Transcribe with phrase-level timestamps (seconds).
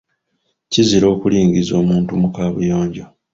[0.71, 3.03] Kizira okulingiza omuntu mu kaabuyojo.